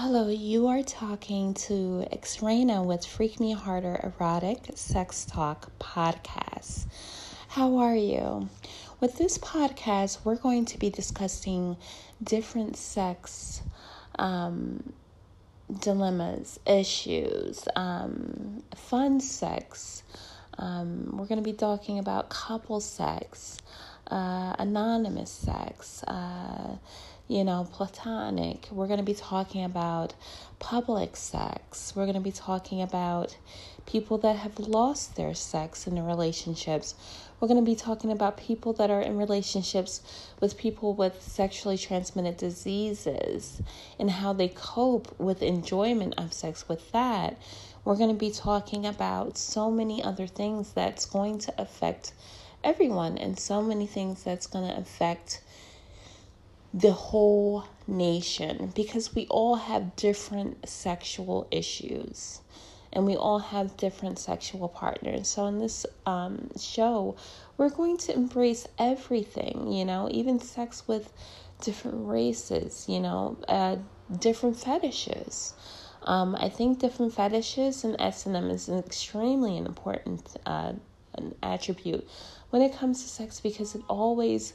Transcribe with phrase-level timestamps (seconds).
[0.00, 6.86] Hello, you are talking to Xraina with Freak Me Harder Erotic Sex Talk podcast.
[7.48, 8.48] How are you?
[9.00, 11.76] With this podcast, we're going to be discussing
[12.22, 13.60] different sex
[14.20, 14.92] um,
[15.80, 20.04] dilemmas, issues, um, fun sex.
[20.58, 23.58] Um, we're going to be talking about couple sex,
[24.10, 26.02] uh, anonymous sex.
[26.04, 26.76] Uh,
[27.28, 28.66] you know, platonic.
[28.72, 30.14] We're going to be talking about
[30.58, 31.92] public sex.
[31.94, 33.36] We're going to be talking about
[33.84, 36.94] people that have lost their sex in their relationships.
[37.38, 40.00] We're going to be talking about people that are in relationships
[40.40, 43.62] with people with sexually transmitted diseases
[43.98, 47.36] and how they cope with enjoyment of sex with that.
[47.84, 52.12] We're going to be talking about so many other things that's going to affect
[52.64, 55.40] everyone and so many things that's going to affect
[56.74, 62.40] the whole nation because we all have different sexual issues
[62.92, 65.28] and we all have different sexual partners.
[65.28, 67.16] So, in this um, show,
[67.56, 71.12] we're going to embrace everything, you know, even sex with
[71.60, 73.76] different races, you know, uh,
[74.18, 75.54] different fetishes.
[76.02, 80.72] Um, I think different fetishes and S&M is an extremely important uh,
[81.18, 82.08] an attribute
[82.50, 84.54] when it comes to sex because it always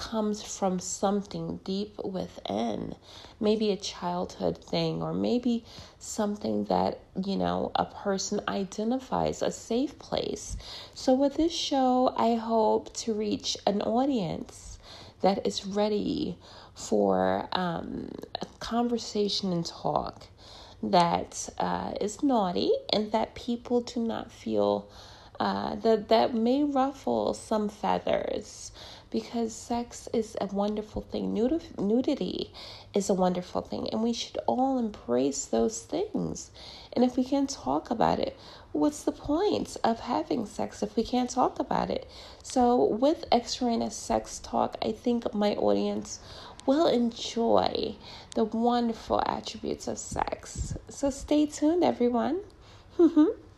[0.00, 2.94] comes from something deep within.
[3.38, 5.64] Maybe a childhood thing, or maybe
[5.98, 10.56] something that, you know, a person identifies, a safe place.
[10.94, 14.78] So, with this show, I hope to reach an audience
[15.20, 16.38] that is ready
[16.74, 20.28] for um, a conversation and talk
[20.82, 24.88] that uh, is naughty and that people do not feel
[25.40, 28.72] uh, that that may ruffle some feathers
[29.10, 31.32] because sex is a wonderful thing.
[31.32, 32.52] nudity
[32.92, 36.50] is a wonderful thing, and we should all embrace those things.
[36.92, 38.38] And if we can't talk about it,
[38.72, 42.06] what's the point of having sex if we can't talk about it?
[42.42, 46.20] So, with extraneous sex talk, I think my audience
[46.66, 47.96] will enjoy
[48.34, 50.76] the wonderful attributes of sex.
[50.90, 52.40] So, stay tuned, everyone.